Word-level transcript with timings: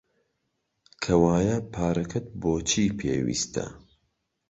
کەوایە 1.03 1.57
پارەکەت 1.73 2.27
بۆ 2.41 2.53
چی 2.69 2.85
پێویستە؟ 2.99 3.65